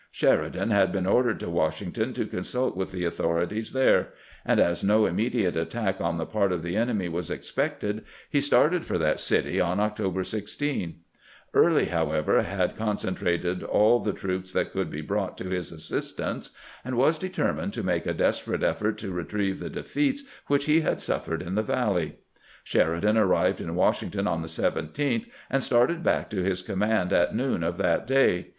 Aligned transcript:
Sheridan 0.09 0.71
had 0.71 0.91
been 0.91 1.05
ordered 1.05 1.39
to 1.41 1.49
Washington 1.51 2.11
to 2.13 2.25
consult 2.25 2.75
with 2.75 2.91
the 2.91 3.05
authorities 3.05 3.71
there; 3.71 4.07
and 4.43 4.59
as 4.59 4.83
no 4.83 5.05
immediate 5.05 5.55
attack 5.55 6.01
on 6.01 6.17
the 6.17 6.25
part 6.25 6.51
of 6.51 6.63
the 6.63 6.75
enemy 6.75 7.07
was 7.07 7.29
expected, 7.29 8.03
he 8.27 8.41
started 8.41 8.83
for 8.83 8.97
that 8.97 9.19
city 9.19 9.61
on 9.61 9.79
October 9.79 10.23
16. 10.23 10.95
Early, 11.53 11.85
howevei', 11.85 12.41
had 12.45 12.75
concen 12.75 13.13
trated 13.15 13.61
all 13.63 13.99
the 13.99 14.11
troops 14.11 14.51
that 14.53 14.71
could 14.71 14.89
be 14.89 15.01
brought 15.01 15.37
to 15.37 15.49
his 15.51 15.71
assis 15.71 16.11
tance, 16.15 16.49
and 16.83 16.97
was 16.97 17.19
determined 17.19 17.71
to 17.73 17.83
make 17.83 18.07
a 18.07 18.13
desperate 18.15 18.63
effort 18.63 18.97
to 18.97 19.11
retrieve 19.11 19.59
the 19.59 19.69
defeats 19.69 20.23
which 20.47 20.65
he 20.65 20.81
had 20.81 20.99
suffered 20.99 21.43
in 21.43 21.53
the 21.53 21.63
VaUey. 21.63 22.13
Sheridan 22.63 23.17
arrived 23.19 23.61
in 23.61 23.75
Washington 23.75 24.25
on 24.25 24.41
the 24.41 24.47
17th, 24.47 25.27
and 25.51 25.63
started 25.63 26.01
back 26.01 26.27
to 26.31 26.41
his 26.41 26.63
command 26.63 27.13
at 27.13 27.35
noon 27.35 27.61
of 27.63 27.77
that 27.77 28.07
day. 28.07 28.47